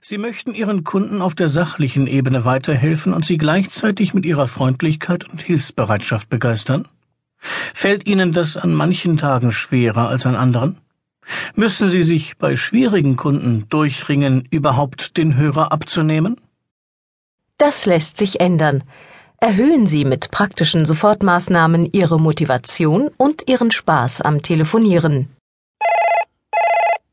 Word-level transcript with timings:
Sie 0.00 0.18
möchten 0.18 0.54
Ihren 0.54 0.84
Kunden 0.84 1.22
auf 1.22 1.34
der 1.34 1.48
sachlichen 1.48 2.06
Ebene 2.06 2.44
weiterhelfen 2.44 3.12
und 3.12 3.24
sie 3.24 3.38
gleichzeitig 3.38 4.14
mit 4.14 4.26
Ihrer 4.26 4.46
Freundlichkeit 4.46 5.24
und 5.24 5.40
Hilfsbereitschaft 5.42 6.28
begeistern? 6.28 6.86
Fällt 7.38 8.06
Ihnen 8.06 8.32
das 8.32 8.56
an 8.56 8.74
manchen 8.74 9.18
Tagen 9.18 9.52
schwerer 9.52 10.08
als 10.08 10.26
an 10.26 10.36
anderen? 10.36 10.78
Müssen 11.54 11.90
Sie 11.90 12.02
sich 12.02 12.36
bei 12.38 12.56
schwierigen 12.56 13.16
Kunden 13.16 13.68
durchringen, 13.68 14.46
überhaupt 14.50 15.16
den 15.16 15.36
Hörer 15.36 15.72
abzunehmen? 15.72 16.40
Das 17.58 17.86
lässt 17.86 18.18
sich 18.18 18.40
ändern. 18.40 18.84
Erhöhen 19.38 19.86
Sie 19.86 20.04
mit 20.04 20.30
praktischen 20.30 20.86
Sofortmaßnahmen 20.86 21.92
Ihre 21.92 22.18
Motivation 22.18 23.10
und 23.16 23.48
Ihren 23.48 23.70
Spaß 23.70 24.20
am 24.20 24.42
Telefonieren. 24.42 25.28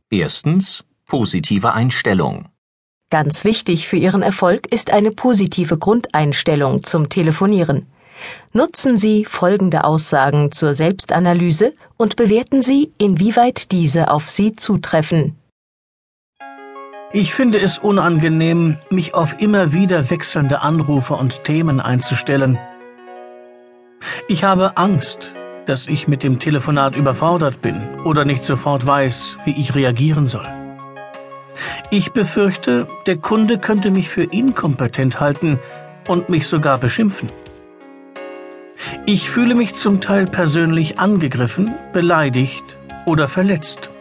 Erstens 0.10 0.84
positive 1.08 1.74
Einstellung. 1.74 2.50
Ganz 3.14 3.46
wichtig 3.46 3.88
für 3.88 3.98
Ihren 3.98 4.24
Erfolg 4.24 4.74
ist 4.74 4.92
eine 4.92 5.12
positive 5.12 5.78
Grundeinstellung 5.78 6.84
zum 6.84 7.10
Telefonieren. 7.10 7.86
Nutzen 8.54 8.98
Sie 8.98 9.24
folgende 9.24 9.84
Aussagen 9.84 10.52
zur 10.52 10.74
Selbstanalyse 10.74 11.76
und 11.96 12.16
bewerten 12.16 12.64
Sie, 12.64 12.92
inwieweit 12.98 13.72
diese 13.72 14.10
auf 14.10 14.30
Sie 14.30 14.56
zutreffen. 14.56 15.36
Ich 17.12 17.36
finde 17.36 17.60
es 17.60 17.78
unangenehm, 17.78 18.80
mich 18.90 19.14
auf 19.14 19.40
immer 19.40 19.74
wieder 19.74 20.10
wechselnde 20.10 20.62
Anrufe 20.62 21.14
und 21.14 21.44
Themen 21.44 21.80
einzustellen. 21.80 22.58
Ich 24.28 24.44
habe 24.44 24.76
Angst, 24.78 25.36
dass 25.68 25.88
ich 25.88 26.08
mit 26.08 26.24
dem 26.24 26.40
Telefonat 26.40 26.96
überfordert 26.96 27.62
bin 27.62 27.80
oder 28.06 28.26
nicht 28.26 28.44
sofort 28.44 28.88
weiß, 28.88 29.38
wie 29.46 29.52
ich 29.52 29.76
reagieren 29.76 30.28
soll. 30.28 30.63
Ich 31.96 32.12
befürchte, 32.12 32.88
der 33.06 33.18
Kunde 33.18 33.60
könnte 33.60 33.92
mich 33.92 34.10
für 34.10 34.24
inkompetent 34.24 35.20
halten 35.20 35.60
und 36.08 36.28
mich 36.28 36.48
sogar 36.48 36.80
beschimpfen. 36.80 37.30
Ich 39.06 39.30
fühle 39.30 39.54
mich 39.54 39.76
zum 39.76 40.02
Teil 40.02 40.26
persönlich 40.26 40.98
angegriffen, 40.98 41.76
beleidigt 41.94 42.64
oder 43.06 43.28
verletzt. 43.28 43.92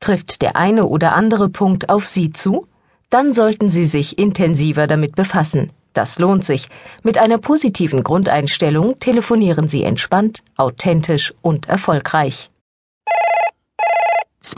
Trifft 0.00 0.42
der 0.42 0.56
eine 0.56 0.84
oder 0.84 1.14
andere 1.14 1.48
Punkt 1.48 1.88
auf 1.88 2.04
Sie 2.04 2.34
zu? 2.34 2.66
Dann 3.08 3.32
sollten 3.32 3.70
Sie 3.70 3.86
sich 3.86 4.18
intensiver 4.18 4.86
damit 4.86 5.16
befassen. 5.16 5.72
Das 5.94 6.18
lohnt 6.18 6.44
sich. 6.44 6.68
Mit 7.02 7.16
einer 7.16 7.38
positiven 7.38 8.02
Grundeinstellung 8.02 8.98
telefonieren 8.98 9.66
Sie 9.66 9.82
entspannt, 9.82 10.42
authentisch 10.58 11.32
und 11.40 11.70
erfolgreich. 11.70 12.50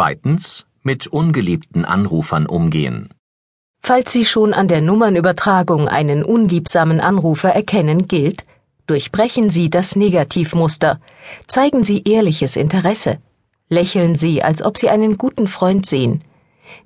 Zweitens 0.01 0.65
mit 0.85 1.09
ungeliebten 1.09 1.85
Anrufern 1.85 2.47
umgehen. 2.47 3.09
Falls 3.83 4.13
Sie 4.13 4.25
schon 4.25 4.55
an 4.55 4.69
der 4.69 4.81
Nummernübertragung 4.81 5.89
einen 5.89 6.23
unliebsamen 6.23 7.01
Anrufer 7.01 7.49
erkennen, 7.49 8.07
gilt, 8.07 8.45
durchbrechen 8.87 9.51
Sie 9.51 9.71
das 9.71 9.97
Negativmuster, 9.97 11.01
zeigen 11.49 11.83
Sie 11.83 12.05
ehrliches 12.05 12.55
Interesse, 12.55 13.19
lächeln 13.71 14.15
Sie, 14.15 14.41
als 14.41 14.63
ob 14.63 14.79
Sie 14.79 14.89
einen 14.89 15.19
guten 15.19 15.49
Freund 15.49 15.85
sehen, 15.85 16.23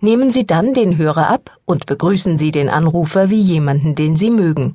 nehmen 0.00 0.32
Sie 0.32 0.46
dann 0.46 0.72
den 0.72 0.96
Hörer 0.96 1.28
ab 1.28 1.50
und 1.66 1.84
begrüßen 1.84 2.38
Sie 2.38 2.50
den 2.50 2.70
Anrufer 2.70 3.28
wie 3.28 3.42
jemanden, 3.42 3.94
den 3.94 4.16
Sie 4.16 4.30
mögen. 4.30 4.72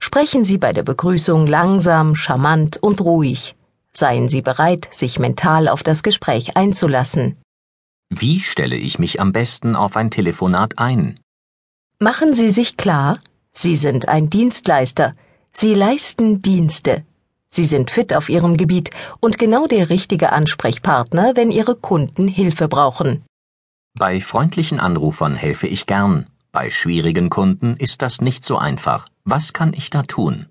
Sprechen 0.00 0.44
Sie 0.44 0.58
bei 0.58 0.72
der 0.72 0.82
Begrüßung 0.82 1.46
langsam, 1.46 2.16
charmant 2.16 2.78
und 2.82 3.00
ruhig. 3.00 3.54
Seien 3.92 4.28
Sie 4.28 4.42
bereit, 4.42 4.88
sich 4.90 5.20
mental 5.20 5.68
auf 5.68 5.84
das 5.84 6.02
Gespräch 6.02 6.56
einzulassen. 6.56 7.36
Wie 8.14 8.40
stelle 8.40 8.76
ich 8.76 8.98
mich 8.98 9.20
am 9.22 9.32
besten 9.32 9.74
auf 9.74 9.96
ein 9.96 10.10
Telefonat 10.10 10.78
ein? 10.78 11.18
Machen 11.98 12.34
Sie 12.34 12.50
sich 12.50 12.76
klar, 12.76 13.18
Sie 13.54 13.74
sind 13.74 14.06
ein 14.06 14.28
Dienstleister. 14.28 15.14
Sie 15.54 15.72
leisten 15.72 16.42
Dienste. 16.42 17.04
Sie 17.48 17.64
sind 17.64 17.90
fit 17.90 18.14
auf 18.14 18.28
Ihrem 18.28 18.58
Gebiet 18.58 18.90
und 19.20 19.38
genau 19.38 19.66
der 19.66 19.88
richtige 19.88 20.32
Ansprechpartner, 20.32 21.32
wenn 21.36 21.50
Ihre 21.50 21.74
Kunden 21.74 22.28
Hilfe 22.28 22.68
brauchen. 22.68 23.24
Bei 23.98 24.20
freundlichen 24.20 24.78
Anrufern 24.78 25.34
helfe 25.34 25.66
ich 25.66 25.86
gern. 25.86 26.26
Bei 26.52 26.70
schwierigen 26.70 27.30
Kunden 27.30 27.76
ist 27.78 28.02
das 28.02 28.20
nicht 28.20 28.44
so 28.44 28.58
einfach. 28.58 29.06
Was 29.24 29.54
kann 29.54 29.72
ich 29.72 29.88
da 29.88 30.02
tun? 30.02 30.48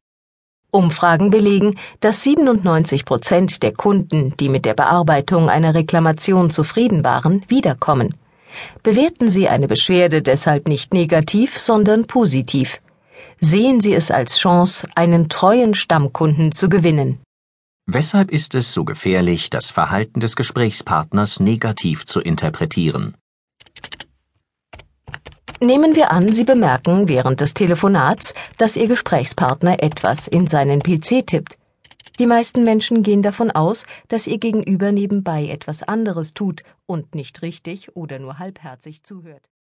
Umfragen 0.72 1.30
belegen, 1.30 1.76
dass 2.00 2.24
97 2.24 3.06
Prozent 3.06 3.62
der 3.62 3.74
Kunden, 3.74 4.34
die 4.40 4.50
mit 4.50 4.66
der 4.66 4.74
Bearbeitung 4.74 5.50
einer 5.50 5.74
Reklamation 5.74 6.50
zufrieden 6.50 7.04
waren, 7.04 7.44
wiederkommen. 7.48 8.16
Bewerten 8.84 9.30
Sie 9.30 9.48
eine 9.48 9.68
Beschwerde 9.68 10.22
deshalb 10.22 10.68
nicht 10.68 10.94
negativ, 10.94 11.58
sondern 11.58 12.08
positiv. 12.08 12.82
Sehen 13.40 13.82
Sie 13.82 13.94
es 13.94 14.12
als 14.12 14.38
Chance, 14.38 14.88
einen 14.96 15.30
treuen 15.30 15.74
Stammkunden 15.74 16.52
zu 16.52 16.70
gewinnen. 16.70 17.20
Weshalb 17.88 18.32
ist 18.32 18.56
es 18.56 18.74
so 18.74 18.86
gefährlich, 18.86 19.50
das 19.50 19.70
Verhalten 19.70 20.20
des 20.20 20.36
Gesprächspartners 20.36 21.40
negativ 21.40 22.06
zu 22.06 22.22
interpretieren? 22.22 23.16
Nehmen 25.64 25.96
wir 25.96 26.10
an, 26.10 26.34
Sie 26.34 26.44
bemerken 26.44 27.08
während 27.08 27.40
des 27.40 27.54
Telefonats, 27.54 28.34
dass 28.58 28.76
Ihr 28.76 28.88
Gesprächspartner 28.88 29.84
etwas 29.84 30.28
in 30.28 30.48
seinen 30.48 30.82
PC 30.82 31.24
tippt. 31.24 31.60
Die 32.18 32.26
meisten 32.26 32.64
Menschen 32.64 33.04
gehen 33.04 33.22
davon 33.22 33.52
aus, 33.52 33.86
dass 34.08 34.26
ihr 34.26 34.40
Gegenüber 34.40 34.92
nebenbei 34.92 35.50
etwas 35.50 35.84
anderes 35.84 36.34
tut 36.34 36.64
und 36.88 37.14
nicht 37.14 37.44
richtig 37.44 37.96
oder 37.96 38.18
nur 38.18 38.40
halbherzig 38.40 39.04
zuhört. 39.04 39.51